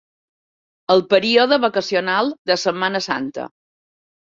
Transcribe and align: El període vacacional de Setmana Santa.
El 0.93 1.03
període 1.11 1.59
vacacional 1.67 2.33
de 2.53 2.59
Setmana 2.65 3.05
Santa. 3.11 3.49